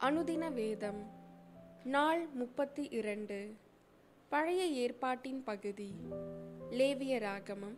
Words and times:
அனுதின 0.00 0.52
வேதம் 0.52 1.10
நாள் 1.84 2.26
முப்பத்தி 2.26 2.88
இரண்டு 2.90 3.56
பழைய 4.28 4.66
ஏற்பாட்டின் 4.66 5.42
பகுதி 5.42 5.92
லேவிய 6.70 7.18
ராகமம் 7.18 7.76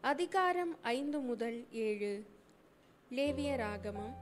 அதிகாரம் 0.00 0.82
ஐந்து 0.82 1.20
முதல் 1.20 1.70
ஏழு. 1.70 2.26
லேவிய 3.08 3.56
ராகமம் 3.56 4.14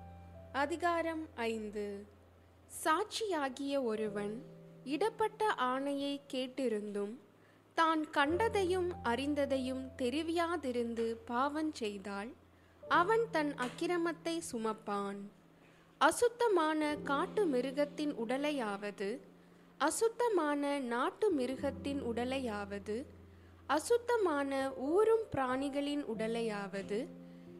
அதிகாரம் 0.52 1.28
ஐந்து. 1.34 2.06
சாட்சியாகிய 2.84 3.82
ஒருவன் 3.82 4.42
இடப்பட்ட 4.84 5.54
ஆணையை 5.56 6.20
கேட்டிருந்தும் 6.32 7.18
தான் 7.74 8.10
கண்டதையும் 8.10 8.92
அறிந்ததையும் 9.04 9.84
தெரிவியாதிருந்து 9.96 11.16
பாவம் 11.24 11.74
செய்தால் 11.74 12.32
அவன் 12.88 13.26
தன் 13.30 13.54
அக்கிரமத்தை 13.54 14.40
சுமப்பான். 14.52 15.20
அசுத்தமான 16.02 16.96
காட்டு 17.04 17.44
மிருகத்தின் 17.44 18.14
உடலையாவது? 18.14 19.18
அசுத்தமான 19.78 20.78
நாட்டு 20.78 21.30
மிருகத்தின் 21.30 22.02
உடலையாவது? 22.02 23.04
அசுத்தமான 23.66 24.72
ஊரும் 24.74 25.22
பிராணிகளின் 25.36 26.04
உடலையாவது? 26.04 27.06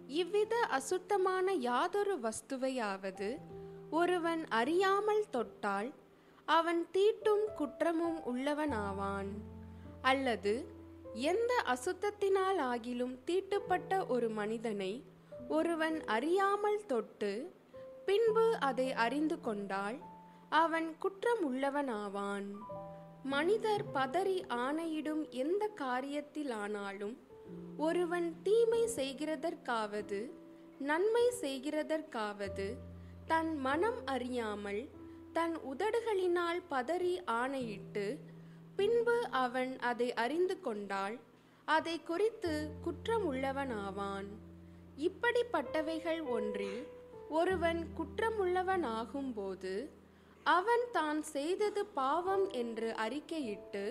இவ்வித 0.07 0.59
அசுத்தமான 0.59 1.53
யாதொரு 1.53 2.19
வஸ்துவையாவது 2.19 3.39
ஒருவன் 3.91 4.49
அறியாமல் 4.49 5.31
தொட்டால் 5.31 5.93
அவன் 6.45 6.89
தீட்டும் 6.93 7.45
குற்றமும் 7.57 8.19
உள்ளவனாவான். 8.19 9.33
அல்லது 10.03 10.65
எந்த 11.13 11.65
அசுத்தத்தினால் 11.67 12.59
ஆகிலும் 12.59 13.19
தீட்டுப்பட்ட 13.27 14.09
ஒரு 14.09 14.29
மனிதனை 14.29 15.05
ஒருவன் 15.49 16.05
அறியாமல் 16.05 16.87
தொட்டு 16.87 17.53
பின்பு 18.07 18.47
அதை 18.61 18.89
அறிந்து 18.97 19.37
கொண்டால் 19.41 19.99
அவன் 20.55 20.89
குற்றம் 20.99 21.43
உள்ளவனாவான் 21.45 22.49
மனிதர் 23.25 23.85
பதறி 23.95 24.39
ஆணையிடும் 24.59 25.23
எந்த 25.35 25.65
காரியத்திலானாலும் 25.81 27.17
ஒருவன் 27.79 28.29
தீமை 28.43 28.83
செய்கிறதற்காவது 28.97 30.21
நன்மை 30.81 31.27
செய்கிறதற்காவது 31.41 32.67
தன் 33.27 33.53
மனம் 33.59 34.01
அறியாமல் 34.07 34.83
தன் 35.33 35.55
உதடுகளினால் 35.65 36.63
பதறி 36.71 37.15
ஆணையிட்டு 37.33 38.07
பின்பு 38.77 39.17
அவன் 39.39 39.73
அதை 39.83 40.09
அறிந்து 40.15 40.57
கொண்டால் 40.61 41.17
அதை 41.69 41.97
குறித்து 42.03 42.53
குற்றம் 42.85 43.25
உள்ளவனாவான் 43.25 44.29
இப்படிப்பட்டவைகள் 45.07 46.23
ஒன்றில் 46.29 46.83
ஒருவன் 47.33 47.81
குற்றமுள்ளவனாகும்போது 47.99 49.75
அவன் 50.47 50.85
தான் 50.93 51.21
செய்தது 51.35 51.83
பாவம் 51.95 52.47
என்று 52.53 52.89
அறிக்கையிட்டு 53.05 53.85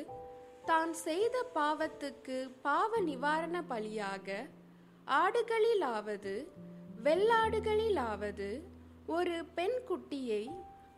தான் 0.66 0.94
செய்த 1.06 1.38
பாவத்துக்கு 1.56 2.38
பாவ 2.62 3.00
நிவாரண 3.00 3.58
பலியாக 3.69 4.28
ஆடுகளிலாவது 5.22 6.36
வெள்ளாடுகளிலாவது 7.03 8.50
ஒரு 9.08 9.38
பெண் 9.56 9.80
குட்டியை 9.89 10.44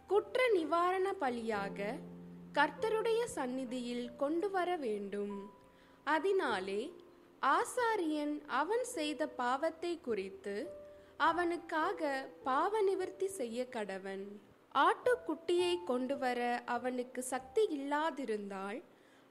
குற்ற 0.08 0.39
நிவாரண 0.53 1.08
பலியாக 1.21 1.80
கர்த்தருடைய 2.53 3.21
சந்நிதியில் 3.36 4.08
கொண்டு 4.16 4.47
வர 4.49 4.69
வேண்டும். 4.77 5.36
அதனாலே 6.08 6.81
ஆசாரியன் 7.41 8.36
அவன் 8.52 8.86
செய்த 8.95 9.21
பாவத்தை 9.27 9.94
குறித்து 9.99 10.55
அவனுக்காக 11.23 12.02
பாவ 12.43 12.81
நிவர்த்தி 12.81 13.27
செய்ய 13.39 13.66
கடவன். 13.71 14.23
ஆட்டுக்குட்டியை 14.75 15.73
கொண்டு 15.83 16.15
வர 16.17 16.39
அவனுக்கு 16.65 17.21
சக்தி 17.23 17.63
இல்லாதிருந்தால் 17.77 18.80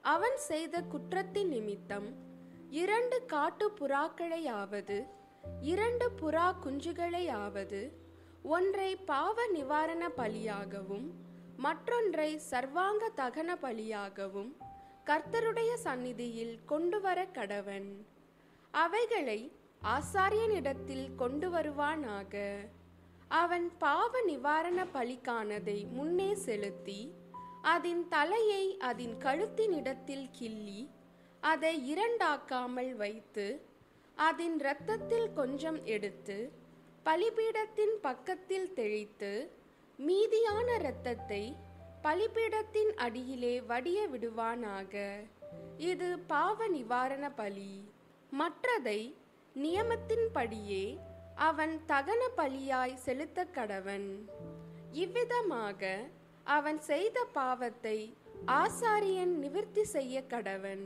அவன் 0.04 0.36
செய்த 0.50 0.82
குற்றத்தின் 0.92 1.50
நிமித்தம் 1.54 2.08
இரண்டு 2.82 3.16
காட்டு 3.26 3.66
புறாக்களையாவது 3.80 4.98
இரண்டு 5.62 6.06
புறா 6.20 6.46
குஞ்சுகளையாவது 6.64 7.82
ஒன்றை 8.42 8.90
பாவ 8.96 9.46
நிவாரண 9.46 10.04
பலியாகவும் 10.16 11.08
மற்றொன்றை 11.56 12.30
சர்வாங்க 12.50 13.10
தகன 13.16 13.50
பலியாகவும் 13.62 14.52
கர்த்தருடைய 15.06 15.72
சந்நிதியில் 15.86 16.54
கொண்டு 16.66 17.00
வர 17.00 17.20
கடவன். 17.38 17.90
அவைகளை 18.70 19.40
ஆசாரியனிடத்தில் 19.82 21.14
கொண்டு 21.16 21.50
வருவானாக. 21.50 22.54
அவன் 23.28 23.72
பாவ 23.78 24.20
நிவாரண 24.20 24.86
பலிக்கானதை 24.94 25.88
முன்னே 25.88 26.34
செலுத்தி 26.34 27.12
அதன் 27.62 28.08
தலையை 28.08 28.76
அதன் 28.76 29.14
கழுத்தினிடத்தில் 29.18 30.28
கிள்ளி 30.32 30.88
அதை 31.40 31.94
இரண்டாக்காமல் 31.94 32.96
வைத்து 32.96 33.62
அதன் 34.14 34.58
இரத்தத்தில் 34.58 35.32
கொஞ்சம் 35.32 35.84
எடுத்து 35.84 36.52
பலிபீடத்தின் 37.04 37.94
பக்கத்தில் 38.00 38.72
தெளித்து 38.72 39.50
மீதியான 40.06 40.78
இரத்தத்தை 40.78 41.56
பலிபீடத்தின் 42.02 42.94
அடியிலே 42.96 43.60
வடிய 43.60 44.08
விடுவானாக. 44.12 44.94
இது 45.76 46.18
பாவ 46.18 46.68
நிவாரண 46.68 47.30
பலி. 47.30 47.84
மற்றதை 48.38 49.14
நியமத்தின்படியே 49.56 50.98
அவன் 51.34 51.80
தகன 51.88 52.22
பலியாய் 52.36 52.94
செலுத்த 52.94 53.44
கடவன். 53.44 54.08
இவ்விதமாக 54.92 55.98
அவன் 56.44 56.80
செய்த 56.80 57.24
பாவத்தை 57.32 58.16
ஆசாரியன் 58.46 59.34
நிவர்த்தி 59.38 59.84
செய்ய 59.84 60.22
கடவன். 60.22 60.84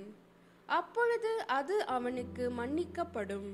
அப்பொழுது 0.67 1.47
அது 1.47 1.87
அவனுக்கு 1.87 2.51
மன்னிக்கப்படும். 2.51 3.51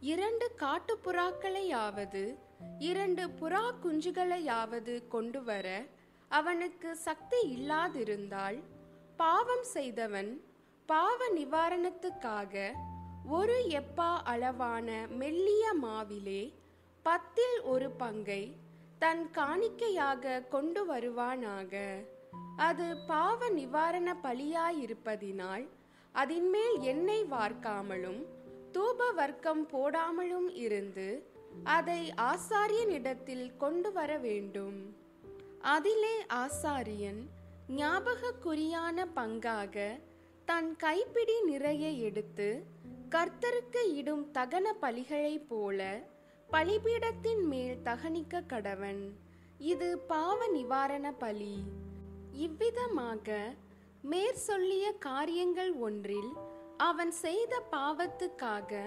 இரண்டு 0.00 0.50
காட்டுப்புறாக்களையாவது 0.58 2.36
இரண்டு 2.78 3.26
புறா 3.26 3.64
குஞ்சுகளையாவது 3.84 5.08
கொண்டு 5.08 5.42
வர 5.42 5.86
அவனுக்கு 6.28 6.96
சக்தி 6.96 7.38
இல்லாதிருந்தால் 7.56 8.58
பாவம் 9.16 9.62
செய்தவன் 9.62 10.40
பாவ 10.86 11.18
நிவாரணத்துக்காக 11.34 12.72
ஒரு 13.28 13.66
எப்பா 13.68 14.16
அளவான 14.24 15.06
மெல்லிய 15.08 15.74
மாவிலே 15.82 16.52
பத்தில் 17.02 17.60
ஒரு 17.62 17.90
பங்கை 17.90 18.56
தன் 18.98 19.30
காணிக்கையாக 19.34 20.48
கொண்டு 20.48 20.94
வருவானாக. 20.94 22.04
அது 22.56 22.96
பாவ 23.06 23.48
நிவாரண 23.48 24.16
பலியாயிருப்பதினால் 24.22 25.68
அதின்மேல் 26.14 26.80
எண்ணெய் 26.80 27.26
வார்க்காமலும் 27.30 28.24
தூப 28.72 29.14
வர்க்கம் 29.14 29.68
போடாமலும் 29.68 30.54
இருந்து 30.54 31.26
அதை 31.64 32.12
ஆசாரியனிடத்தில் 32.16 33.56
கொண்டு 33.56 33.92
வர 33.92 34.18
வேண்டும். 34.18 34.96
அதிலே 35.58 36.22
ஆசாரியன் 36.34 37.20
ஞாபகக்குறியான 37.68 39.06
பங்காக 39.16 40.00
தன் 40.44 40.76
கைப்பிடி 40.76 41.42
நிறைய 41.42 41.88
எடுத்து 41.88 42.71
கர்த்தருக்கு 43.10 43.94
இடும் 43.94 44.30
தகன 44.34 44.72
பலிகளைப் 44.82 45.46
போல 45.48 46.00
பலிபீடத்தின் 46.50 47.42
மேல் 47.42 47.82
தகனிக்க 47.82 48.40
கடவன். 48.40 49.10
இது 49.58 49.98
பாவ 49.98 50.46
நிவாரண 50.46 51.12
பலி. 51.12 51.56
இவ்விதமாக 52.32 53.54
மேற்சொல்லிய 54.10 54.98
காரியங்கள் 54.98 55.72
ஒன்றில் 55.72 56.32
அவன் 56.76 57.10
செய்த 57.10 57.62
பாவத்துக்காக 57.72 58.80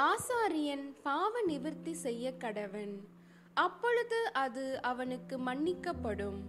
ஆசாரியன் 0.00 0.94
பாவ 1.02 1.42
நிவர்த்தி 1.42 1.92
செய்ய 1.92 2.32
கடவன். 2.38 2.94
அப்பொழுது 3.54 4.32
அது 4.32 4.82
அவனுக்கு 4.82 5.38
மன்னிக்கப்படும். 5.38 6.40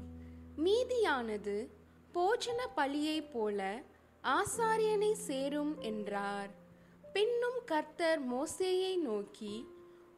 மீதியானது 0.57 1.67
போஜன 2.13 2.59
பலியைப் 2.77 3.31
போல 3.33 3.81
ஆசாரியனை 4.23 5.11
சேரும் 5.11 5.79
என்றார். 5.79 6.65
பின்னும் 7.15 7.59
கர்த்தர் 7.65 8.21
மோசேயை 8.27 8.93
நோக்கி 9.01 9.55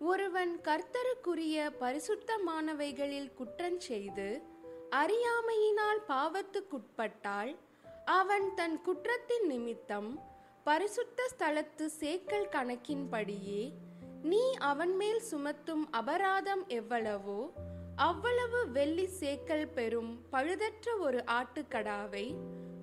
ஒருவன் 0.05 0.53
கர்த்தருக்குரிய 0.63 1.57
பரிசுத்தமானவைகளில் 1.81 3.31
குற்றஞ்செய்து 3.37 4.29
அறியாமையினால் 4.95 6.01
பாவத்துக்குட்பட்டால் 6.09 7.51
அவன் 8.13 8.47
தன் 8.55 8.77
குற்றத்தின் 8.85 9.47
நிமித்தம் 9.47 10.09
பரிசுத்த 10.65 11.29
ஸ்தலத்து 11.31 11.85
சேக்கல் 11.99 12.49
கணக்கின்படியே 12.49 13.61
நீ 14.23 14.43
அவன் 14.65 14.93
மேல் 14.95 15.21
சுமத்தும் 15.31 15.83
அபராதம் 15.91 16.63
எவ்வளவோ 16.71 17.39
அவ்வளவு 18.01 18.59
வெள்ளி 18.69 19.07
சேக்கல் 19.19 19.67
பெறும் 19.73 20.11
பழுதற்ற 20.31 20.87
ஒரு 20.99 21.19
ஆட்டுக்கடாவை 21.31 22.25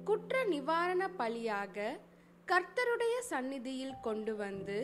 குற்ற 0.04 0.42
நிவாரண 0.44 1.02
பலியாக 1.18 1.76
கர்த்தருடைய 2.50 3.14
சந்நிதியில் 3.28 4.00
கொண்டு 4.00 4.36
வந்து 4.36 4.76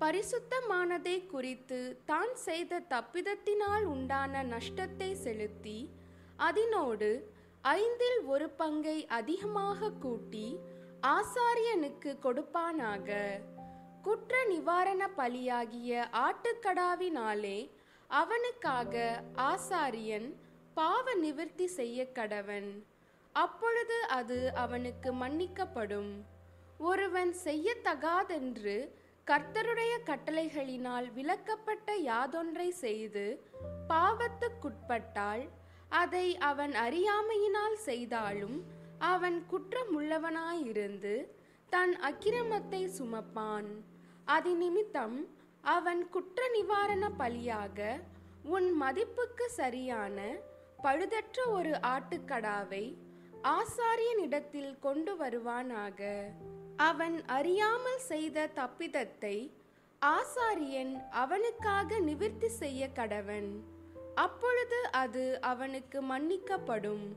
பரிசுத்தமானதை 0.00 1.26
குறித்து 1.26 1.78
தான் 2.04 2.34
செய்த 2.34 2.82
தப்பிதத்தினால் 2.90 3.84
உண்டான 3.84 4.42
நஷ்டத்தை 4.42 5.14
செலுத்தி 5.14 5.78
அதனோடு 6.36 7.08
ஐந்தில் 7.62 8.20
ஒரு 8.24 8.50
பங்கை 8.50 9.06
அதிகமாக 9.06 9.90
கூட்டி 10.04 10.46
ஆசாரியனுக்கு 11.06 12.12
கொடுப்பானாக. 12.26 13.18
குற்ற 14.02 14.44
நிவாரண 14.44 15.10
பலியாகிய 15.16 16.06
ஆட்டுக்கடாவினாலே 16.26 17.58
அவனுக்காக 18.06 19.22
ஆசாரியன் 19.36 20.28
பாவ 20.74 21.14
நிவர்த்தி 21.14 21.66
செய்ய 21.66 22.06
கடவன். 22.14 22.70
அப்பொழுது 23.32 23.98
அது 24.18 24.38
அவனுக்கு 24.54 25.12
மன்னிக்கப்படும். 25.12 26.12
ஒருவன் 26.88 27.32
செய்யத்தகாதென்று 27.44 28.76
கர்த்தருடைய 29.26 29.92
கட்டளைகளினால் 30.08 31.08
விலக்கப்பட்ட 31.16 31.88
யாதொன்றை 32.10 32.68
செய்து 32.84 33.24
பாவத்துக்குட்பட்டால் 33.90 35.44
அதை 36.00 36.26
அவன் 36.50 36.74
அறியாமையினால் 36.84 37.76
செய்தாலும் 37.88 38.56
அவன் 39.12 39.38
குற்றமுள்ளவனாயிருந்து 39.52 41.14
தன் 41.72 41.94
அக்கிரமத்தை 42.08 42.82
சுமப்பான். 42.98 43.70
அதிநிமித்தம் 44.36 45.18
அவன் 45.76 46.02
குற்ற 46.08 46.48
நிவாரண 46.56 47.04
பலியாக 47.20 47.78
உன் 48.54 48.68
மதிப்புக்கு 48.82 49.46
சரியான 49.60 50.18
பழுதற்ற 50.84 51.38
ஒரு 51.58 51.74
ஆட்டுக்கடாவை 51.94 52.84
ஆசாரியனிடத்தில் 53.56 54.74
கொண்டு 54.80 55.12
வருவானாக. 55.22 56.00
அவன் 56.76 57.24
அறியாமல் 57.24 57.98
செய்த 57.98 58.50
தப்பிதத்தை 58.54 59.50
ஆசாரியன் 60.00 61.08
அவனுக்காக 61.10 61.98
நிவிர்த்தி 61.98 62.46
செய்ய 62.46 62.88
கடவன். 62.94 63.48
அப்பொழுது 64.14 64.90
அது 64.90 65.40
அவனுக்கு 65.40 66.02
மன்னிக்கப்படும். 66.02 67.08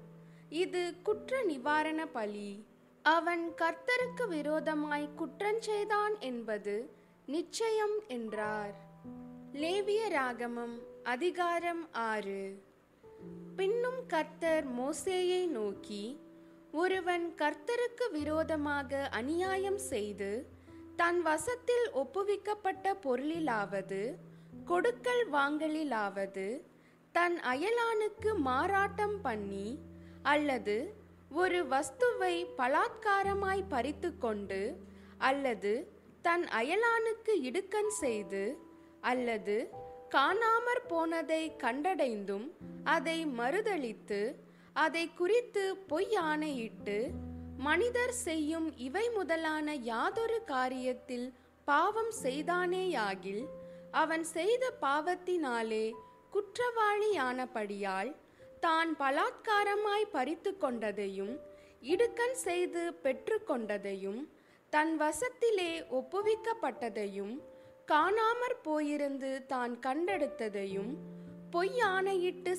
இது 0.50 0.94
குற்ற 1.04 1.44
நிவாரண 1.44 2.06
பலி. 2.06 2.66
அவன் 3.02 3.54
கர்த்தருக்கு 3.56 4.28
விரோதமாய் 4.28 5.10
குற்றஞ்செய்தான் 5.18 6.19
என்பது 6.19 6.90
நிச்சயம் 7.25 8.00
என்றார். 8.07 8.74
லேவிய 9.54 10.07
ராகமம் 10.07 10.80
அதிகாரம் 11.04 11.94
ஆறு. 11.94 12.63
பின்னும் 13.56 14.06
கர்த்தர் 14.07 14.72
மோசேயை 14.80 15.48
நோக்கி 15.48 16.19
ஒருவன் 16.75 17.25
கர்த்தருக்கு 17.36 18.06
விரோதமாக 18.12 19.01
அநியாயம் 19.12 19.81
செய்து 19.86 20.30
தன் 20.95 21.19
வசத்தில் 21.22 21.86
ஒப்புவிக்கப்பட்ட 21.94 22.94
பொருளிலாவது 23.04 24.01
கொடுக்கல் 24.66 25.24
வாங்கலிலாவது 25.31 26.48
தன் 27.16 27.38
அயலானுக்கு 27.45 28.31
மாறாட்டம் 28.42 29.18
பண்ணி 29.22 29.68
அல்லது 30.25 30.77
ஒரு 31.36 31.60
வஸ்துவை 31.68 32.36
பலாத்காரமாய் 32.57 33.69
பறித்து 33.69 34.10
கொண்டு 34.18 34.62
அல்லது 35.21 35.74
தன் 36.25 36.45
அயலானுக்கு 36.54 37.33
இடுக்கன் 37.42 37.94
செய்து 38.00 38.44
அல்லது 39.04 39.57
காணாமற் 40.10 40.88
போனதை 40.88 41.44
கண்டடைந்தும் 41.62 42.48
அதை 42.88 43.18
மறுதளித்து 43.38 44.19
அதை 44.75 45.13
குறித்து 45.13 45.75
பொய் 45.88 46.16
ஆணையிட்டு 46.16 47.12
மனிதர் 47.57 48.12
செய்யும் 48.12 48.77
இவை 48.77 49.10
முதலான 49.10 49.74
யாதொரு 49.74 50.44
காரியத்தில் 50.45 51.33
பாவம் 51.66 52.12
செய்தானேயாகில் 52.24 53.48
அவன் 53.92 54.24
செய்த 54.24 54.74
பாவத்தினாலே 54.81 55.92
குற்றவாளியானபடியால் 56.31 58.16
தான் 58.60 58.95
பலாத்காரமாய் 59.00 60.12
பறித்து 60.12 60.57
கொண்டதையும் 60.57 61.39
இடுக்கண் 61.81 62.33
செய்து 62.33 62.94
பெற்றுக்கொண்டதையும் 63.04 64.28
தன் 64.69 64.98
வசத்திலே 64.98 65.86
ஒப்புவிக்கப்பட்டதையும் 65.89 67.42
காணாமற் 67.86 68.62
போயிருந்து 68.63 69.45
தான் 69.45 69.80
கண்டெடுத்ததையும் 69.80 70.98
பொய் 71.51 71.81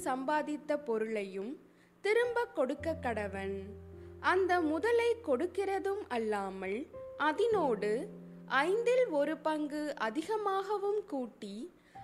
சம்பாதித்த 0.05 0.77
பொருளையும் 0.77 1.66
திரும்ப 2.07 2.45
கொடுக்க 2.45 2.93
கடவன். 2.93 3.57
அந்த 4.23 4.61
முதலை 4.61 5.09
கொடுக்கிறதும் 5.27 6.03
அல்லாமல் 6.09 6.79
அதனோடு 7.19 7.91
ஐந்தில் 8.59 9.05
ஒரு 9.11 9.37
பங்கு 9.39 9.95
அதிகமாகவும் 9.99 11.01
கூட்டி 11.07 11.55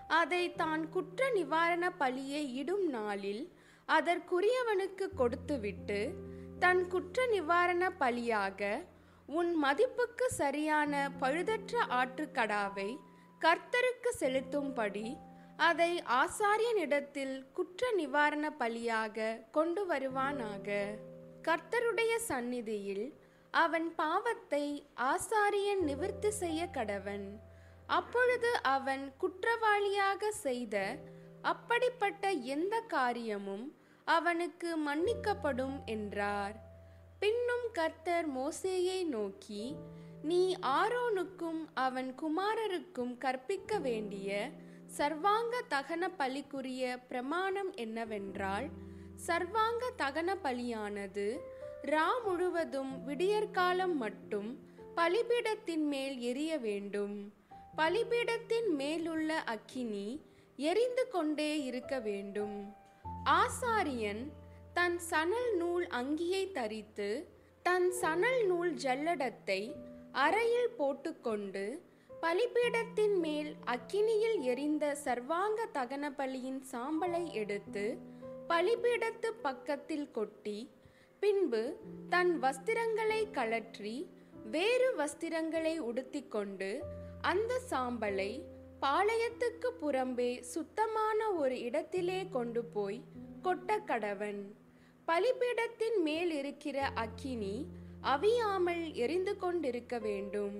அதை 0.09 0.43
தான் 0.53 0.91
குற்ற 0.91 1.31
நிவாரண 1.31 1.91
பலியை 1.99 2.43
இடும் 2.53 2.87
நாளில் 2.89 3.43
அதற்குரியவனுக்கு 3.89 5.07
கொடுத்துவிட்டு 5.15 6.01
தன் 6.59 6.89
குற்ற 6.89 7.27
நிவாரண 7.27 7.91
பலியாக 8.01 8.61
உன் 9.29 9.53
மதிப்புக்கு 9.55 10.31
சரியான 10.31 11.11
பழுதற்ற 11.21 11.75
ஆற்றுக்கடாவை 11.91 12.91
கர்த்தருக்கு 13.41 14.11
செலுத்தும்படி 14.19 15.07
அதை 15.63 16.03
ஆசாரியனிடத்தில் 16.03 17.45
குற்ற 17.53 17.91
நிவாரண 17.91 18.55
பலியாக 18.59 19.41
கொண்டு 19.51 19.87
வருவானாக 19.87 20.97
கர்த்தருடைய 21.43 22.17
சந்நிதியில் 22.17 23.21
அவன் 23.51 23.95
பாவத்தை 23.95 24.87
ஆசாரியன் 24.95 25.83
நிவர்த்தி 25.83 26.31
செய்ய 26.31 26.69
கடவன் 26.73 27.27
அப்பொழுது 27.87 28.63
அவன் 28.63 29.13
குற்றவாளியாக 29.21 30.29
செய்த 30.29 30.99
அப்படிப்பட்ட 31.43 32.31
எந்த 32.31 32.81
காரியமும் 32.81 33.77
அவனுக்கு 34.05 34.77
மன்னிக்கப்படும் 34.87 35.85
என்றார். 35.85 36.57
பின்னும் 37.19 37.67
கர்த்தர் 37.73 38.37
மோசேயை 38.37 39.07
நோக்கி 39.07 39.77
நீ 40.23 40.57
ஆரோனுக்கும் 40.63 41.65
அவன் 41.75 42.15
குமாரருக்கும் 42.15 43.19
கற்பிக்க 43.19 43.79
வேண்டிய 43.79 44.51
சர்வாங்க 44.97 45.55
தகன 45.71 46.03
பலிக்குரிய 46.19 46.83
பிரமாணம் 47.09 47.71
என்னவென்றால் 47.75 48.67
சர்வாங்க 49.27 49.85
தகன 49.99 50.31
பலியானது 50.45 51.27
ரா 51.83 52.09
முழுவதும் 52.25 52.93
விடியற்காலம் 53.07 53.95
மட்டும் 53.95 54.51
பலிபீடத்தின் 54.95 55.87
மேல் 55.93 56.17
எரிய 56.31 56.59
வேண்டும். 56.59 57.33
பலிபீடத்தின் 57.77 58.69
மேலுள்ள 58.75 59.39
அக்கினி 59.55 60.07
எரிந்து 60.57 61.09
கொண்டே 61.09 61.53
இருக்க 61.63 61.95
வேண்டும். 62.01 62.57
ஆசாரியன் 63.25 64.23
தன் 64.75 64.99
சணல் 65.11 65.57
நூல் 65.57 65.87
அங்கியை 66.01 66.45
தரித்து 66.53 67.11
தன் 67.63 67.91
சணல் 67.93 68.43
நூல் 68.47 68.75
ஜல்லடத்தை 68.75 69.63
அறையில் 70.13 70.73
போட்டுக்கொண்டு 70.79 71.65
பலிபீடத்தின் 72.23 73.15
மேல் 73.21 73.55
அக்கினியில் 73.65 74.41
எரிந்த 74.41 74.97
சர்வாங்க 75.05 75.61
தகன 75.73 76.05
பலியின் 76.19 76.61
சாம்பலை 76.73 77.33
எடுத்து 77.33 77.99
பலிபீடத்து 78.49 79.29
பக்கத்தில் 79.43 80.11
கொட்டி 80.11 80.59
பின்பு 81.21 81.63
தன் 82.09 82.33
வஸ்திரங்களை 82.43 83.31
கழற்றி 83.31 83.97
வேறு 84.51 84.89
வஸ்திரங்களை 84.97 85.75
உடுத்திக்கொண்டு 85.79 86.71
அந்த 87.21 87.61
சாம்பலை 87.71 88.31
பாளையத்துக்கு 88.81 89.71
புறம்பே 89.81 90.41
சுத்தமான 90.41 91.31
ஒரு 91.33 91.61
இடத்திலே 91.61 92.21
கொண்டு 92.31 92.65
போய் 92.65 93.01
கொட்ட 93.43 93.79
கடவன். 93.85 94.43
பலிபீடத்தின் 95.09 95.99
மேல் 96.03 96.31
இருக்கிற 96.31 96.87
அக்கினி 96.95 97.55
அவியாமல் 98.03 98.85
எரிந்து 98.95 99.37
கொண்டிருக்க 99.37 99.99
வேண்டும். 99.99 100.57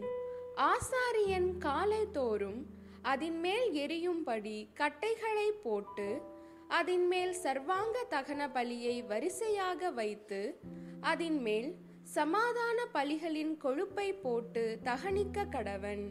ஆசாரியன் 0.57 1.59
காலை 1.59 2.11
தோறும் 2.11 2.67
அதன் 3.03 3.41
மேல் 3.41 3.73
எரியும்படி 3.73 4.69
கட்டைகளை 4.75 5.53
போட்டு 5.53 6.21
அதன் 6.69 7.07
மேல் 7.07 7.33
சர்வாங்க 7.33 8.05
தகன 8.11 8.49
பலியை 8.55 9.07
வரிசையாக 9.07 9.91
வைத்து 9.91 10.61
அதன் 11.01 11.41
மேல் 11.41 11.75
சமாதான 12.03 12.87
பலிகளின் 12.95 13.57
கொழுப்பை 13.65 14.21
போட்டு 14.21 14.79
தகனிக்க 14.85 15.45
கடவன். 15.45 16.09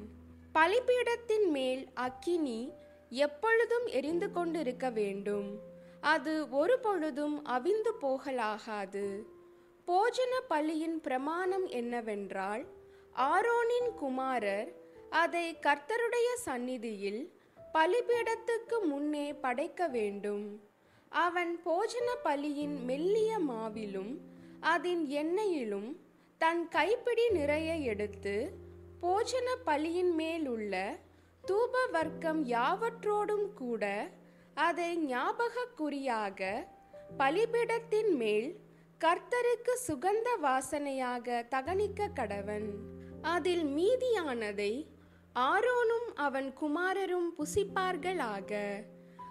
பலிபீடத்தின் 0.54 1.50
மேல் 1.50 1.88
அக்கினி 1.94 2.72
எப்பொழுதும் 3.10 3.86
எரிந்து 3.86 4.32
கொண்டிருக்க 4.32 4.90
வேண்டும். 4.90 5.60
அது 6.02 6.50
ஒரு 6.50 6.80
பொழுதும் 6.80 7.46
அவிந்து 7.46 7.92
போகலாகாது. 8.02 9.24
போஜன 9.88 10.34
பலியின் 10.50 11.02
பிரமாணம் 11.02 11.68
என்னவென்றால் 11.68 12.66
ஆரோனின் 13.16 13.94
குமாரர் 14.00 14.70
அதை 15.10 15.58
கர்த்தருடைய 15.62 16.34
சந்நிதியில் 16.36 17.34
பலிபீடத்துக்கு 17.74 18.78
முன்னே 18.82 19.34
படைக்க 19.34 19.88
வேண்டும். 19.88 20.62
அவன் 21.10 21.62
போஜன 21.66 22.10
பலியின் 22.24 22.84
மெல்லிய 22.84 23.40
மாவிலும் 23.40 24.18
அதன் 24.60 25.08
எண்ணெயிலும் 25.08 25.98
தன் 26.38 26.68
கைப்பிடி 26.68 27.30
நிறைய 27.30 27.76
எடுத்து 27.76 28.52
போஜன 29.02 29.56
பலியின் 29.66 30.14
மேலுள்ள 30.14 30.98
தூப 31.48 31.90
வர்க்கம் 31.92 32.46
யாவற்றோடும் 32.46 33.54
கூட 33.54 34.12
அதை 34.54 35.14
ஞாபகக்குறியாக 35.14 36.68
பலிபீடத்தின் 37.18 38.16
மேல் 38.16 38.60
கர்த்தருக்கு 39.02 39.74
சுகந்த 39.88 40.30
வாசனையாக 40.44 41.48
தகனிக்க 41.48 42.10
கடவன். 42.16 43.00
அதில் 43.22 43.66
மீதியானதை 43.66 44.86
ஆரோனும் 45.36 46.08
அவன் 46.16 46.54
குமாரரும் 46.62 47.30
புசிப்பார்களாக. 47.38 48.82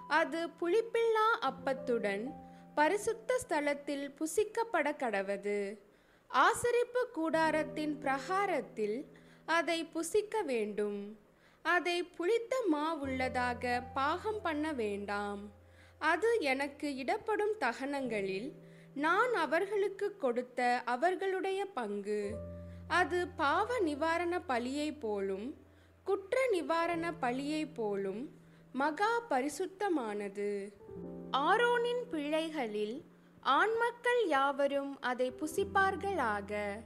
அது 0.08 0.48
புளிப்பில்லா 0.60 1.28
அப்பத்துடன் 1.40 2.32
பரிசுத்த 2.74 3.40
ஸ்தலத்தில் 3.48 4.14
புசிக்கப்பட 4.18 4.92
கடவது 4.96 5.78
ஆசரிப்பு 6.30 7.04
கூடாரத்தின் 7.14 7.98
பிரகாரத்தில் 7.98 9.06
அதை 9.44 9.84
புசிக்க 9.84 10.42
வேண்டும். 10.42 11.18
அதை 11.62 12.02
புளித்த 12.02 12.64
மாவுள்ளதாக 12.72 13.82
பாகம் 13.94 14.42
பண்ண 14.42 14.72
வேண்டாம். 14.72 15.52
அது 15.98 16.36
எனக்கு 16.40 16.94
இடப்படும் 16.94 17.54
தகனங்களில் 17.60 18.52
நான் 18.94 19.34
அவர்களுக்கு 19.34 20.16
கொடுத்த 20.16 20.82
அவர்களுடைய 20.84 21.66
பங்கு. 21.66 22.34
அது 22.90 23.28
பாவ 23.28 23.78
நிவாரண 23.78 24.42
பலியைப் 24.48 25.00
போலும் 25.00 25.54
குற்ற 26.04 26.48
நிவாரண 26.50 27.12
பலியைப் 27.22 27.74
போலும் 27.74 28.30
மகா 28.72 29.10
பரிசுத்தமானது. 29.30 30.72
ஆரோனின் 31.32 32.02
பிள்ளைகளில் 32.10 33.04
ஆண்மக்கள் 33.44 34.22
யாவரும் 34.26 35.00
அதை 35.00 35.32
புசிப்பார்களாக. 35.32 36.80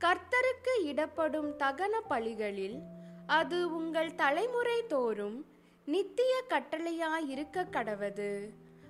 கர்த்தருக்கு 0.00 0.74
இடப்படும் 0.82 1.50
தகன 1.58 2.00
பலிகளில் 2.10 2.78
அது 3.26 3.74
உங்கள் 3.74 4.14
தலைமுறை 4.14 4.86
தோறும் 4.86 5.46
நித்திய 5.84 6.42
கட்டளையாயிருக்க 6.48 7.66
கடவது. 7.70 8.48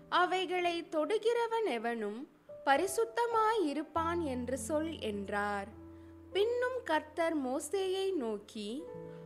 அவைகளை 0.09 0.88
தொடுகிறவன் 0.91 1.67
எவனும் 1.67 2.29
பரிசுத்தமாயிருப்பான் 2.65 4.23
என்று 4.25 4.59
சொல் 4.59 4.99
என்றார். 4.99 5.87
பின்னும் 6.33 6.79
கர்த்தர் 6.85 7.37
மோசேயை 7.45 8.15
நோக்கி 8.15 8.83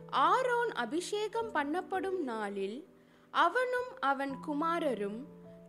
ஆரோன் 0.09 0.71
அபிஷேகம் 0.71 1.55
பண்ணப்படும் 1.55 2.19
நாளில் 2.21 2.87
அவனும் 3.29 3.99
அவன் 3.99 4.35
குமாரரும் 4.47 5.19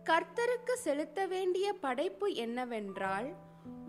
கர்த்தருக்கு 0.03 0.73
செலுத்த 0.73 1.25
வேண்டிய 1.25 1.73
படைப்பு 1.73 2.33
என்னவென்றால் 2.33 3.33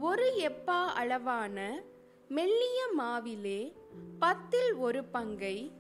ஒரு 0.01 0.27
எப்பா 0.49 0.87
அளவான 0.87 1.83
மெல்லிய 2.29 2.81
மாவிலே 2.99 3.75
பத்தில் 4.19 4.75
ஒரு 4.75 5.05
பங்கை 5.05 5.73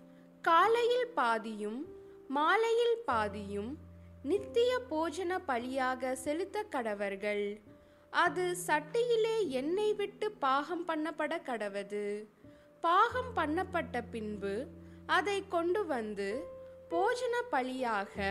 காலையில் 0.42 1.08
பாதியும் 1.14 1.80
மாலையில் 2.28 2.98
பாதியும் 3.06 3.78
நித்திய 4.22 4.78
போஜன 4.90 5.38
பலியாக 5.48 6.12
செலுத்த 6.12 6.64
கடவர்கள். 6.70 7.60
அது 8.24 8.56
சட்டியிலே 8.66 9.48
எண்ணெய் 9.48 9.94
விட்டு 9.94 10.30
பாகம் 10.30 10.84
பண்ணப்பட 10.88 11.34
கடவது. 11.48 12.04
பாகம் 12.80 13.32
பண்ணப்பட்ட 13.36 13.96
பின்பு 14.10 14.66
அதை 15.06 15.48
கொண்டு 15.48 15.86
வந்து 15.86 16.28
போஜன 16.90 17.34
பலியாக 17.52 18.28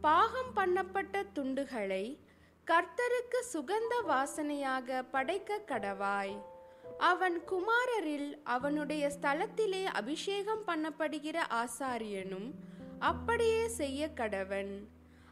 பாகம் 0.00 0.52
பண்ணப்பட்ட 0.56 1.22
துண்டுகளை 1.34 2.18
கர்த்தருக்கு 2.66 3.40
சுகந்த 3.52 3.94
வாசனையாக 4.08 5.04
படைக்க 5.10 5.60
கடவாய். 5.66 6.36
அவன் 6.98 7.38
குமாரரில் 7.46 8.30
அவனுடைய 8.44 9.12
ஸ்தலத்திலே 9.20 9.84
அபிஷேகம் 9.84 10.64
பண்ணப்படுகிற 10.66 11.38
ஆசாரியனும் 11.62 12.50
அப்படியே 12.98 13.68
செய்ய 13.68 14.10
கடவன். 14.16 14.72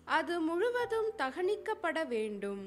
அது 0.04 0.40
முழுவதும் 0.40 1.10
தகனிக்கப்பட 1.18 2.06
வேண்டும். 2.06 2.64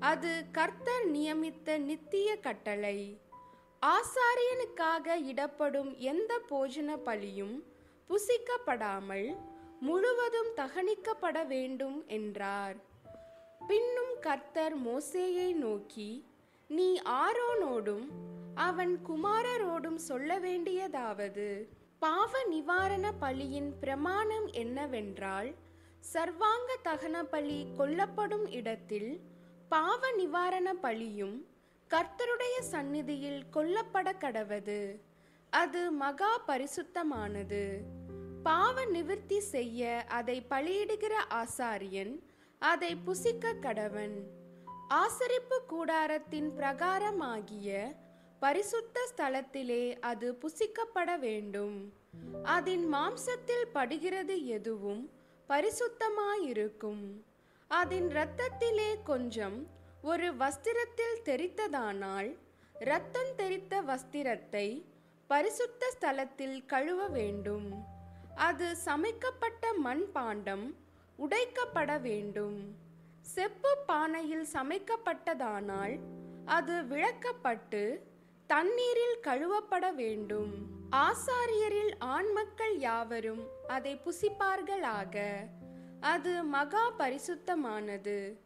அது 0.00 0.44
கர்த்தர் 0.52 1.10
நியமித்த 1.10 1.78
நித்திய 1.78 2.36
கட்டளை. 2.36 3.20
ஆசாரியனுக்காக 3.82 5.16
இடப்படும் 5.16 5.98
எந்த 5.98 6.40
போஜன 6.50 6.96
பலியும் 6.96 7.64
புசிக்கப்படாமல் 8.08 9.36
முழுவதும் 9.80 10.50
தகனிக்கப்பட 10.56 11.46
வேண்டும் 11.46 12.06
என்றார். 12.06 12.76
பின்னும் 13.66 14.14
கர்த்தர் 14.20 14.76
மோசேயை 14.78 15.54
நோக்கி 15.54 16.24
நீ 16.68 17.00
ஆரோனோடும் 17.00 18.06
அவன் 18.54 18.98
குமாரரோடும் 19.08 19.94
சொல்ல 19.94 20.38
வேண்டியதாவது 20.38 21.68
பாவ 21.98 22.44
நிவாரண 22.44 23.12
பலியின் 23.20 23.70
பிரமாணம் 23.80 24.46
என்னவென்றால் 24.46 25.54
சர்வாங்க 26.00 26.76
தகன 26.84 27.22
பலி 27.22 27.66
கொல்லப்படும் 27.78 28.50
இடத்தில் 28.50 29.20
பாவ 29.68 30.10
நிவாரண 30.10 30.74
பழியும் 30.74 31.46
கர்த்தருடைய 31.90 32.60
சந்நிதியில் 32.60 33.42
கொல்லப்பட 33.50 34.12
கடவது 34.12 35.00
அது 35.50 35.90
மகா 35.90 36.40
பரிசுத்தமானது. 36.46 37.80
பாவ 38.42 38.84
நிவிற்த்தி 38.84 39.38
செய்ய 39.38 40.04
அதை 40.08 40.46
பலியிடுகிற 40.50 41.14
ஆசாரியன் 41.30 42.14
அதை 42.58 42.96
புசிக்க 42.96 43.52
கடவன். 43.52 44.16
ஆசரிப்பு 44.88 45.58
கூடாரத்தின் 45.68 46.50
பிரகாரமாகிய 46.58 47.94
பரிசுத்த 48.38 49.08
ஸ்தலத்திலே 49.16 49.98
அது 50.00 50.38
புசிக்கப்பட 50.42 51.18
வேண்டும். 51.18 51.92
அதன் 52.42 52.94
மாம்சத்தில் 52.94 53.66
படுகிறது 53.72 54.46
எதுவும் 54.46 55.10
பரிசுத்தமாயிருக்கும். 55.48 57.04
அதன் 57.68 58.08
இரத்தத்திலே 58.08 59.02
கொஞ்சம் 59.04 59.66
ஒரு 60.02 60.34
வஸ்திரத்தில் 60.36 61.16
தெரித்ததானால் 61.24 62.38
இரத்தம் 62.80 63.34
தெரித்த 63.36 63.82
வஸ்திரத்தை 63.82 64.84
பரிசுத்த 65.26 65.92
ஸ்தலத்தில் 66.00 66.66
கழுவ 66.66 67.08
வேண்டும். 67.08 67.84
அது 68.34 68.76
சமைக்கப்பட்ட 68.84 69.72
மண் 69.76 70.12
பாண்டம் 70.12 70.76
உடைக்கப்பட 71.18 72.00
வேண்டும். 72.00 72.76
செப்பு 73.20 73.76
பானையில் 73.86 74.46
சமைக்கப்பட்டதானால் 74.52 75.98
அது 76.44 76.72
விளக்கப்பட்டு 76.72 78.00
தண்ணீரில் 78.46 79.18
கழுவப்பட 79.22 79.94
வேண்டும். 79.94 80.54
ஆசாரியரில் 80.90 81.94
ஆண் 81.98 82.32
மக்கள் 82.32 82.78
யாவரும் 82.78 83.46
அதை 83.68 84.00
புசிப்பார்களாக? 84.04 85.46
அது 86.04 86.42
மகா 86.42 86.92
பரிசுத்தமானது. 86.98 88.36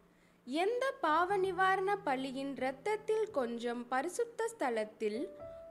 எந்த 0.45 0.95
பாவ 1.01 1.37
நிவாரண 1.37 1.99
பலியின் 2.05 2.53
இரத்தத்தில் 2.57 3.31
கொஞ்சம் 3.31 3.89
பரிசுத்த 3.89 4.51
ஸ்தலத்தில் 4.59 5.27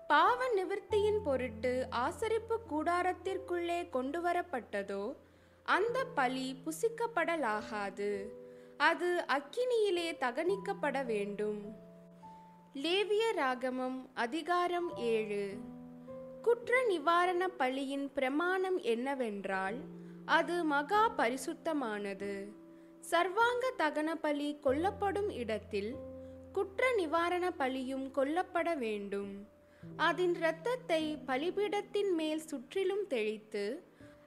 பாவ 0.07 0.47
நிவர்த்தியின் 0.53 1.21
பொருட்டு 1.23 1.87
ஆசரிப்பு 1.91 2.57
கூடாரத்திற்குள்ளே 2.71 3.89
கொண்டு 3.89 4.21
வரப்பட்டதோ 4.21 5.15
அந்த 5.63 6.03
பலி 6.15 6.55
புசிக்கப்படலாகாது. 6.65 8.25
அது 8.77 9.25
அக்கினியிலே 9.27 10.07
தகனிக்கப்பட 10.19 11.05
வேண்டும். 11.05 11.75
லேவிய 12.73 13.31
ராகமம் 13.31 14.09
அதிகாரம் 14.13 14.95
ஏழு. 14.97 15.55
குற்ற 16.41 16.85
நிவாரண 16.87 17.47
பலியின் 17.47 18.11
பிரமாணம் 18.13 18.77
என்னவென்றால் 18.77 19.75
அது 20.35 20.55
மகா 20.63 21.01
பரிசுத்தமானது. 21.17 22.31
சர்வாங்க 23.01 23.65
தகன 23.77 24.09
பலி 24.15 24.47
கொல்லப்படும் 24.63 25.29
இடத்தில் 25.33 25.91
குற்ற 26.53 26.81
நிவாரண 26.95 27.45
பலியும் 27.51 28.11
கொல்லப்பட 28.11 28.75
வேண்டும். 28.75 29.31
அதன் 29.97 30.35
இரத்தத்தை 30.35 31.01
பலிபீடத்தின் 31.25 32.11
மேல் 32.15 32.39
சுற்றிலும் 32.39 33.05
தெளித்து 33.07 33.65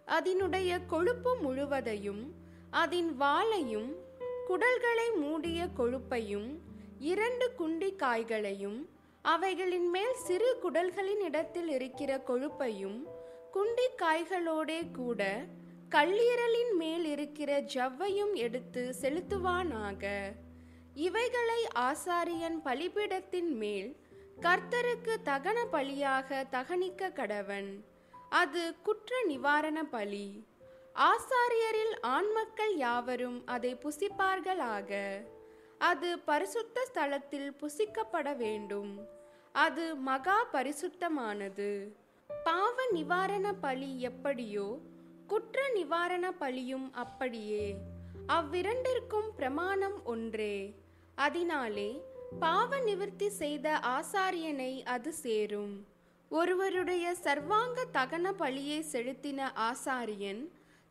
அதனுடைய 0.04 0.70
கொழுப்பு 0.86 1.32
முழுவதையும் 1.36 2.22
அதன் 2.70 3.10
வாளையும் 3.20 3.90
குடல்களை 4.48 5.08
மூடிய 5.16 5.68
கொழுப்பையும் 5.78 6.50
இரண்டு 6.98 7.46
குண்டி 7.58 7.90
காய்களையும் 7.96 8.80
அவைகளின் 9.24 9.88
மேல் 9.90 10.16
சிறு 10.26 10.50
குடல்களின் 10.62 11.22
இடத்தில் 11.28 11.68
இருக்கிற 11.68 12.22
கொழுப்பையும் 12.26 12.98
குண்டி 13.52 13.86
காய்களோடே 14.02 14.80
கூட 14.92 15.22
கல்லீரலின் 15.90 16.76
மேல் 16.76 17.04
இருக்கிற 17.04 17.60
ஜவ்வையும் 17.60 18.34
எடுத்து 18.34 18.94
செலுத்துவானாக. 19.00 20.32
இவைகளை 20.94 21.66
ஆசாரியன் 21.78 22.60
பலிபீடத்தின் 22.64 23.48
மேல் 23.48 23.96
கர்த்தருக்கு 24.40 25.16
தகன 25.24 25.58
பலியாக 25.72 26.48
தகனிக்க 26.48 27.08
கடவன். 27.08 27.84
அது 28.28 28.74
குற்ற 28.82 29.22
நிவாரண 29.26 29.84
பலி. 29.84 30.46
ஆசாரியரில் 30.94 31.94
ஆண்மக்கள் 32.02 32.74
யாவரும் 32.76 33.46
அதை 33.46 33.76
புசிப்பார்களாக. 33.76 35.20
அது 35.78 36.18
பரிசுத்த 36.18 36.88
ஸ்தலத்தில் 36.94 37.50
புசிக்கப்பட 37.60 38.36
வேண்டும். 38.36 39.06
அது 39.52 39.96
மகா 39.96 40.46
பரிசுத்தமானது. 40.52 41.92
பாவ 42.44 42.86
நிவாரண 42.90 43.52
பலி 43.52 44.00
எப்படியோ 44.00 44.78
குற்ற 45.30 45.68
நிவாரண 45.74 46.32
பலியும் 46.32 46.92
அப்படியே. 46.94 47.64
அவ்விரண்டிற்கும் 48.28 49.28
பிரமாணம் 49.36 50.04
ஒன்றே. 50.04 50.56
அதனாலே 51.14 51.90
பாவ 52.40 52.78
நிவர்த்தி 52.78 53.28
செய்த 53.28 53.80
ஆசாரியனை 53.90 54.82
அது 54.94 55.12
சேரும். 55.12 55.86
ஒருவருடைய 56.28 57.14
சர்வாங்க 57.14 57.84
தகன 57.92 58.32
பழியை 58.32 58.84
செலுத்தின 58.92 59.48
ஆசாரியன் 59.68 60.42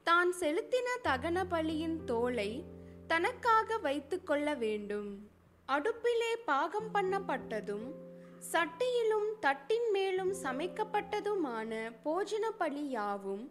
தான் 0.04 0.34
செலுத்தின 0.40 0.88
தகன 1.04 1.44
பலியின் 1.50 2.04
தோலை 2.04 2.64
தனக்காக 3.08 3.78
வைத்துக்கொள்ள 3.78 4.54
வேண்டும். 4.54 5.12
அடுப்பிலே 5.68 6.34
பாகம் 6.46 6.90
பண்ணப்பட்டதும் 6.94 7.88
சட்டியிலும் 8.52 9.30
தட்டின் 9.40 9.92
மேலும் 9.92 10.34
சமைக்கப்பட்டதுமான 10.44 11.72
போஜன 12.06 12.46
பலி 12.58 12.90
யாவும் 12.90 13.46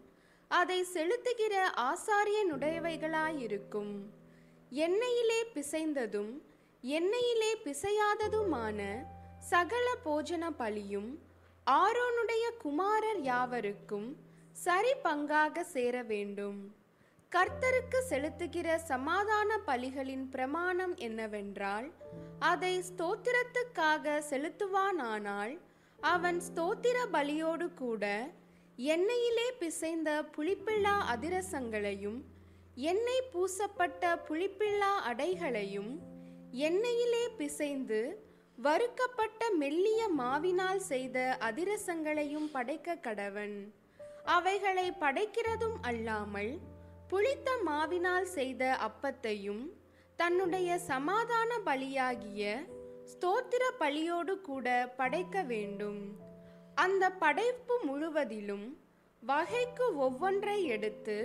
அதை 0.50 0.84
செலுத்துகிற 0.94 1.70
ஆசாரியனுடையவைகளாயிருக்கும். 1.80 4.10
எண்ணெயிலே 4.72 5.40
பிசைந்ததும் 5.54 6.42
எண்ணெயிலே 6.82 7.52
பிசையாததுமான 7.64 9.06
சகல 9.38 9.96
போஜன 10.04 10.50
பலியும் 10.50 11.18
ஆரோனுடைய 11.66 12.58
குமாரர் 12.58 13.20
யாவருக்கும் 13.20 14.16
சரி 14.52 14.92
பங்காக 15.04 15.60
சேர 15.60 16.02
வேண்டும் 16.02 16.76
கர்த்தருக்கு 17.32 17.98
செலுத்துகிற 18.08 18.76
சமாதான 18.76 19.60
பலிகளின் 19.66 20.30
பிரமாணம் 20.30 20.96
என்னவென்றால் 20.96 21.92
அதை 22.38 22.82
ஸ்தோத்திரத்துக்காக 22.88 24.22
செலுத்துவானானால் 24.30 25.58
அவன் 25.98 26.40
ஸ்தோத்திர 26.40 27.06
பலியோடு 27.12 27.74
கூட 27.74 28.32
எண்ணெயிலே 28.78 29.46
பிசைந்த 29.58 30.24
புளிப்பில்லா 30.34 30.92
அதிரசங்களையும் 31.12 32.18
எண்ணெய் 32.74 33.28
பூசப்பட்ட 33.32 34.02
புளிப்பில்லா 34.28 34.90
அடைகளையும் 35.10 35.90
எண்ணெயிலே 36.52 37.22
பிசைந்து 37.36 38.00
வறுக்கப்பட்ட 38.58 39.50
மெல்லிய 39.50 40.08
மாவினால் 40.18 40.76
செய்த 40.76 41.38
அதிரசங்களையும் 41.40 42.48
படைக்க 42.52 42.94
கடவன். 42.94 43.74
அவைகளை 44.24 44.92
படைக்கிறதும் 45.00 45.78
அல்லாமல் 45.80 46.58
புளித்த 47.08 47.50
மாவினால் 47.66 48.30
செய்த 48.36 48.78
அப்பத்தையும் 48.88 49.64
தன்னுடைய 50.16 50.78
சமாதான 50.78 51.50
பலியாகிய 51.64 52.56
ஸ்தோத்திர 53.12 53.64
பலியோடு 53.78 54.40
கூட 54.40 54.94
படைக்க 54.96 55.42
வேண்டும். 55.42 56.27
அந்த 56.80 57.10
படைப்பு 57.10 57.80
முழுவதிலும் 57.84 58.78
வகைக்கு 59.20 59.86
ஒவ்வொன்றை 59.96 60.62
எடுத்து 60.64 61.16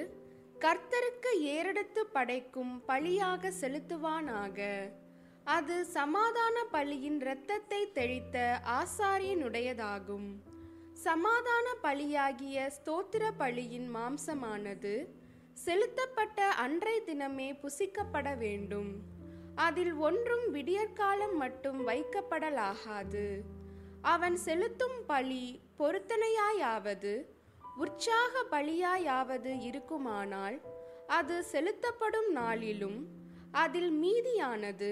கர்த்தருக்கு 0.60 1.32
ஏறெடுத்து 1.40 2.02
படைக்கும் 2.14 2.86
பழியாக 2.86 3.52
செலுத்துவானாக. 3.62 4.90
அது 5.44 5.86
சமாதான 5.86 6.66
பலியின் 6.72 7.20
இரத்தத்தை 7.20 7.92
தெளித்த 7.92 8.62
ஆசாரியனுடையதாகும். 8.80 10.30
சமாதான 10.94 11.76
பலியாகிய 11.84 12.72
ஸ்தோத்திர 12.78 13.32
பலியின் 13.40 13.90
மாம்சமானது 13.96 15.08
செலுத்தப்பட்ட 15.54 16.48
அன்றை 16.48 17.02
தினமே 17.02 17.50
புசிக்கப்பட 17.64 18.38
வேண்டும். 18.38 18.94
அதில் 19.56 19.94
ஒன்றும் 19.94 20.56
விடியற்காலம் 20.56 21.36
மட்டும் 21.36 21.88
வைக்கப்படலாகாது. 21.88 23.28
அவன் 24.04 24.36
செலுத்தும் 24.36 24.98
பழி 25.08 25.60
பொருத்தனையாயாவது 25.80 27.26
உற்சாக 27.78 28.44
பலியாயாவது 28.52 29.62
இருக்குமானால் 29.62 30.58
அது 31.08 31.44
செலுத்தப்படும் 31.44 32.32
நாளிலும் 32.32 33.08
அதில் 33.52 33.92
மீதியானது 34.04 34.92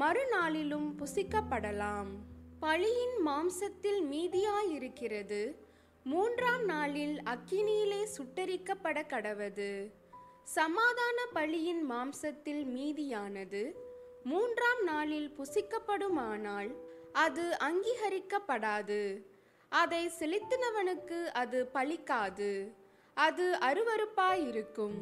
மறுநாளிலும் 0.00 0.88
புசிக்கப்படலாம். 0.98 2.10
பழியின் 2.60 3.16
மாம்சத்தில் 3.26 4.00
மீதியாயிருக்கிறது 4.12 5.42
மூன்றாம் 6.04 6.64
நாளில் 6.64 7.22
அக்கினியிலே 7.24 8.02
சுட்டரிக்கப்பட 8.16 9.02
கடவது. 9.06 9.90
சமாதான 10.42 11.18
பழியின் 11.34 11.90
மாம்சத்தில் 11.90 12.64
மீதியானது 12.76 13.62
மூன்றாம் 14.24 14.82
நாளில் 14.82 15.34
புசிக்கப்படுமானால் 15.38 16.72
அது 17.22 17.44
அங்கீகரிக்கப்படாது. 17.68 19.02
அதை 19.72 20.02
செலுத்தினவனுக்கு 20.18 21.20
அது 21.42 21.58
பலிக்காது 21.74 22.50
அது 23.16 23.46
அருவறுப்பாயிருக்கும் 23.68 24.98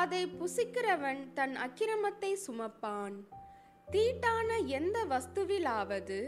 அதை 0.00 0.20
புசிக்கிறவன் 0.40 1.22
தன் 1.32 1.56
அக்கிரமத்தை 1.56 2.30
சுமப்பான். 2.46 3.16
தீட்டான 3.92 4.56
எந்த 4.78 4.98
வஸ்துவிலாவது 5.12 6.18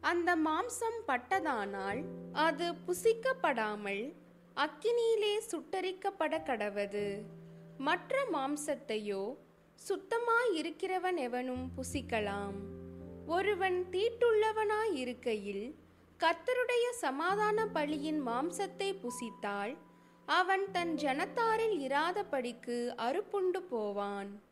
அந்த 0.00 0.30
மாம்சம் 0.36 0.98
பட்டதானால் 1.08 2.00
அது 2.46 2.66
புசிக்கப்படாமல் 2.86 4.04
அக்கினியிலே 4.56 5.34
சுட்டரிக்கப்பட 5.50 6.34
கடவது 6.50 7.06
மற்ற 7.78 8.24
மாம்சத்தையோ 8.32 9.22
சுத்தமாயிருக்கிறவன் 9.78 11.18
எவனும் 11.28 11.64
புசிக்கலாம். 11.76 12.58
ஒருவன் 13.26 13.90
தீட்டுள்ளவனாயிருக்கையில் 13.90 15.74
கர்த்தருடைய 16.20 16.90
சமாதான 16.90 17.66
பலியின் 17.74 18.20
மாம்சத்தை 18.26 19.00
புசித்தால் 19.02 19.76
அவன் 20.26 20.70
தன் 20.70 20.94
ஜனத்தாரில் 20.94 21.78
இராதபடிக்கு 21.80 22.94
அறுப்புண்டு 22.96 23.60
போவான். 23.60 24.42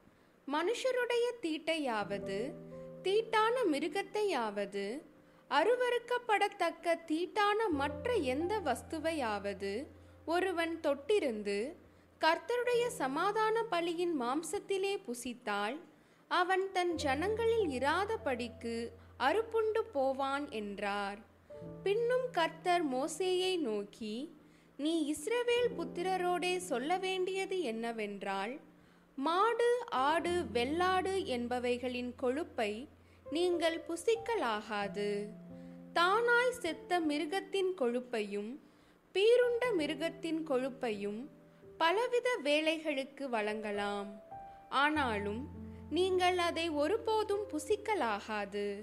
மனுஷருடைய 0.49 1.33
தீட்டையாவது 1.43 2.55
தீட்டான 3.03 3.55
மிருகத்தையாவது 3.71 5.03
அருவருக்கப்படத்தக்க 5.51 6.95
தீட்டான 7.07 7.69
மற்ற 7.69 8.15
எந்த 8.15 8.61
வஸ்துவையாவது 8.61 9.87
ஒருவன் 10.25 10.81
தொட்டிருந்து 10.81 11.77
கர்த்தருடைய 12.21 12.87
சமாதான 12.87 13.63
பலியின் 13.71 14.21
மாம்சத்திலே 14.21 14.99
புசித்தால் 15.07 15.79
அவன் 16.33 16.73
தன் 16.73 16.95
ஜனங்களில் 16.95 17.67
இராதபடிக்கு 17.69 18.89
அறுப்புண்டு 19.19 19.81
போவான் 19.93 20.51
என்றார். 20.51 21.19
பின்னும் 21.83 22.27
கர்த்தர் 22.33 22.85
மோசேயை 22.91 23.59
நோக்கி 23.59 24.15
நீ 24.77 24.95
இஸ்ரவேல் 25.13 25.69
புத்திரரோடே 25.79 26.57
சொல்ல 26.57 26.99
வேண்டியது 26.99 27.61
என்னவென்றால் 27.61 28.61
மாடு 29.17 29.71
ஆடு 29.89 30.45
வெள்ளாடு 30.53 31.15
என்பவைகளின் 31.37 32.13
கொழுப்பை 32.23 32.89
நீங்கள் 33.31 33.79
புசிக்கலாகாது. 33.89 35.11
தானாய் 35.95 36.59
செத்த 36.59 37.01
மிருகத்தின் 37.01 37.73
கொழுப்பையும் 37.79 38.53
பீருண்ட 39.15 39.65
மிருகத்தின் 39.79 40.43
கொழுப்பையும் 40.49 41.21
பலவித 41.79 42.29
வேலைகளுக்கு 42.45 43.25
வழங்கலாம். 43.29 44.11
ஆனாலும் 44.69 45.62
நீங்கள் 45.93 46.39
அதை 46.39 46.71
ஒருபோதும் 46.71 47.45
புசிக்கலாகாது. 47.49 48.83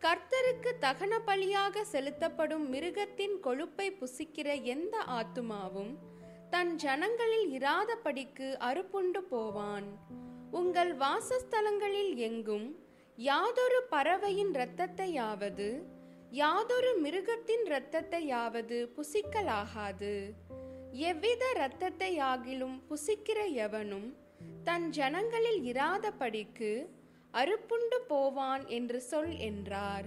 கர்த்தருக்கு 0.00 0.70
தகன 0.80 1.18
பலியாக 1.26 1.82
செலுத்தப்படும் 1.82 2.68
மிருகத்தின் 2.68 3.36
கொழுப்பை 3.42 3.86
புசிக்கிற 3.90 4.62
எந்த 4.62 4.98
ஆத்துமாவும் 5.08 5.94
தன் 6.50 6.74
ஜனங்களில் 6.74 7.48
இராதபடிக்கு 7.50 8.48
அறுப்புண்டு 8.58 9.18
போவான். 9.18 9.84
உங்கள் 10.50 10.96
வாசஸ்தலங்களில் 10.96 12.14
எங்கும் 12.14 12.84
யாதொரு 13.16 13.82
பறவையின் 13.90 14.50
இரத்தத்தையாவது 14.50 15.82
யாதொரு 16.30 16.98
மிருகத்தின் 16.98 17.64
இரத்தத்தையாவது 17.64 18.88
புசிக்கலாகாது. 18.96 20.30
எவ்வித 20.90 21.44
இரத்தத்தையாகிலும் 21.54 22.80
புசிக்கிற 22.90 23.52
எவனும் 23.52 24.22
தன் 24.64 24.90
ஜனங்களில் 24.90 25.60
இராதபடிக்கு 25.72 26.86
அறுப்புண்டு 27.32 27.98
போவான் 28.08 28.66
என்று 28.66 29.00
சொல் 29.00 29.36
என்றார். 29.38 30.04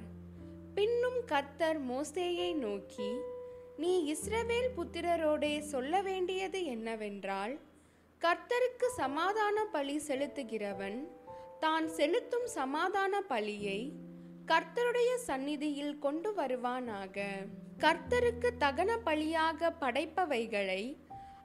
பின்னும் 0.76 1.26
கர்த்தர் 1.26 1.80
மோசேயை 1.86 2.54
நோக்கி 2.54 3.10
நீ 3.78 4.16
இஸ்ரவேல் 4.16 4.70
புத்திரரோடே 4.78 5.60
சொல்ல 5.60 6.02
வேண்டியது 6.02 6.66
என்னவென்றால் 6.66 7.60
கர்த்தருக்கு 8.22 8.88
சமாதான 8.96 9.66
பலி 9.66 10.02
செலுத்துகிறவன் 10.08 11.08
தான் 11.60 11.88
செலுத்தும் 11.88 12.46
சமாதான 12.46 13.22
பலியை 13.30 13.92
கர்த்தருடைய 14.46 15.16
சந்நிதியில் 15.16 16.00
கொண்டு 16.00 16.32
வருவானாக. 16.32 17.26
கர்த்தருக்கு 17.80 18.50
தகன 18.60 18.92
பலியாக 19.06 19.72
படைப்பவைகளை 19.82 20.98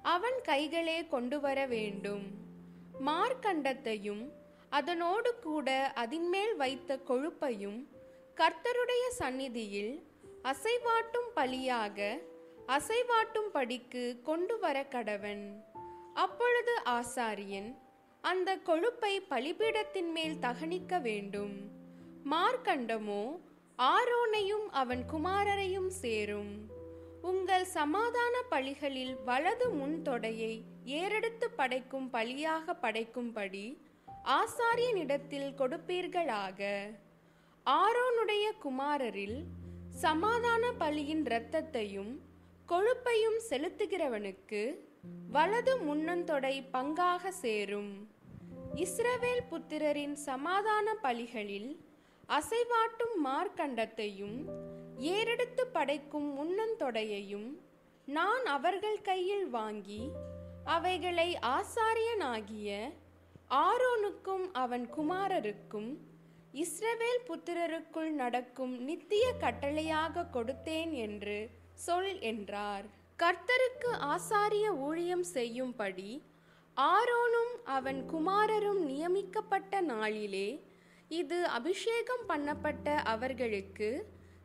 அவன் 0.03 0.39
கைகளே 0.49 1.09
கொண்டு 1.09 1.41
வர 1.41 1.67
வேண்டும். 1.67 2.42
மார்க்கண்டத்தையும் 3.07 4.25
அதனோடு 4.71 5.39
கூட 5.39 5.93
அதின்மேல் 5.95 6.57
வைத்த 6.57 6.99
கொழுப்பையும் 7.09 7.81
கர்த்தருடைய 8.37 9.05
சந்நிதியில் 9.09 9.95
அசைவாட்டும் 10.43 11.31
பலியாக 11.37 12.19
அசைவாட்டும் 12.67 13.51
படிக்கு 13.53 14.21
கொண்டு 14.23 14.59
வர 14.59 14.87
கடவன் 14.91 15.45
அப்பொழுது 16.15 16.75
ஆசாரியன் 16.85 17.71
அந்த 18.21 18.57
கொழுப்பை 18.57 19.21
பலிபீடத்தின் 19.31 20.11
மேல் 20.13 20.39
தகனிக்க 20.39 20.99
வேண்டும். 20.99 21.55
மார்க்கண்டமோ 22.31 23.23
ஆரோனையும் 23.79 24.67
அவன் 24.71 25.03
குமாரரையும் 25.13 25.89
சேரும். 25.89 26.53
உங்கள் 27.23 27.65
சமாதான 27.65 28.35
பழிகளில் 28.51 29.15
வலது 29.25 29.71
முன் 29.71 30.03
தொடையை 30.03 30.55
ஏறெடுத்து 30.85 31.51
படைக்கும் 31.51 32.09
பலியாக 32.13 32.75
படைக்கும்படி 32.83 33.79
ஆசாரியனிடத்தில் 34.25 35.55
கொடுப்பீர்களாக. 35.55 36.61
ஆரோனுடைய 37.67 38.53
குமாரரில் 38.63 39.45
சமாதான 39.89 40.73
பலியின் 40.79 41.25
இரத்தத்தையும் 41.25 42.21
கொழுப்பையும் 42.69 43.39
செலுத்துகிறவனுக்கு 43.51 44.79
வலது 45.31 45.79
முன்னந்தொடை 45.79 46.63
பங்காக 46.73 47.29
சேரும். 47.29 48.09
இஸ்ரவேல் 48.75 49.45
புத்திரரின் 49.51 50.13
சமாதான 50.13 50.95
பலிகளில் 51.03 51.81
அசைவாட்டும் 52.29 53.17
மார்க்கண்டத்தையும் 53.25 54.39
ஏறெடுத்து 54.99 55.67
படைக்கும் 55.73 56.29
முன்னந்தொடையையும் 56.39 57.51
நான் 58.05 58.45
அவர்கள் 58.45 59.01
கையில் 59.01 59.49
வாங்கி 59.49 60.11
அவைகளை 60.65 61.39
ஆசாரியனாகிய 61.43 62.93
ஆரோனுக்கும் 63.49 64.45
அவன் 64.53 64.85
குமாரருக்கும் 64.95 65.91
இஸ்ரவேல் 66.55 67.23
புத்திரருக்குள் 67.27 68.11
நடக்கும் 68.11 68.75
நித்திய 68.85 69.33
கட்டளையாக 69.41 70.25
கொடுத்தேன் 70.33 70.91
என்று 70.91 71.51
சொல் 71.75 72.21
என்றார். 72.21 72.85
கர்த்தருக்கு 73.19 73.91
ஆசாரிய 74.15 74.69
ஊழியம் 74.79 75.23
செய்யும்படி 75.23 76.23
ஆரோனும் 76.77 77.55
அவன் 77.65 78.01
குமாரரும் 78.11 78.83
நியமிக்கப்பட்ட 78.85 79.81
நாளிலே 79.81 80.49
இது 81.09 81.47
அபிஷேகம் 81.47 82.25
பண்ணப்பட்ட 82.29 82.95
அவர்களுக்கு 82.95 83.91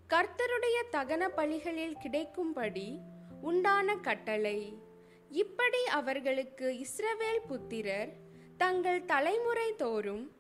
கர்த்தருடைய 0.10 0.77
தகன 0.91 1.30
பலிகளில் 1.38 1.97
கிடைக்கும்படி 1.99 2.99
உண்டான 3.41 3.95
கட்டளை. 3.95 4.86
இப்படி 5.30 5.86
அவர்களுக்கு 5.86 6.86
இஸ்ரவேல் 6.86 7.42
புத்திரர் 7.48 8.10
தங்கள் 8.58 9.06
தலைமுறை 9.06 9.76
தோறும் 9.76 10.32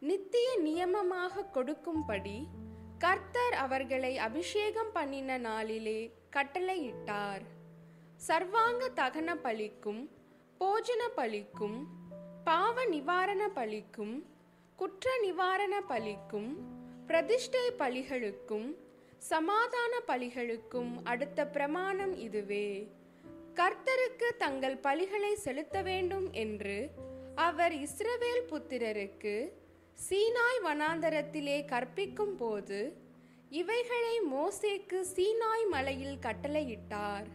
நித்திய 0.00 0.60
நியமமாக 0.64 1.50
கொடுக்கும்படி 1.52 2.48
கர்த்தர் 2.98 3.52
அவர்களை 3.52 4.18
அபிஷேகம் 4.18 4.92
பண்ணின 4.92 5.38
நாளிலே 5.38 6.12
கட்டளையிட்டார். 6.32 7.40
சர்வாங்க 8.16 8.90
தகன 8.94 9.36
பலிக்கும் 9.42 10.08
போஜன 10.60 11.02
பலிக்கும் 11.16 11.86
பாவ 12.44 12.84
நிவாரண 12.84 13.48
பலிக்கும் 13.54 14.24
குற்ற 14.76 15.18
நிவாரண 15.22 15.80
பலிக்கும் 15.88 16.56
பிரதிஷ்டை 17.06 17.70
பலிகளுக்கும் 17.78 18.76
சமாதான 19.18 20.00
பலிகளுக்கும் 20.06 21.02
அடுத்த 21.02 21.46
பிரமாணம் 21.46 22.16
இதுவே. 22.16 22.90
கர்த்தருக்கு 23.58 24.28
தங்கள் 24.38 24.76
பலிகளை 24.82 25.32
செலுத்த 25.34 25.82
வேண்டும் 25.82 26.32
என்று 26.32 26.76
அவர் 27.34 27.72
இஸ்ரவேல் 27.72 28.44
புத்திரருக்கு 28.50 29.34
சீனாய் 29.98 30.60
வனாந்தரத்திலே 30.64 31.64
கற்பிக்கும் 31.64 32.36
போது 32.36 32.80
இவைகளை 33.50 34.14
மோசேக்கு 34.32 35.00
சீனாய் 35.14 35.66
மலையில் 35.68 36.22
கட்டளையிட்டார். 36.22 37.28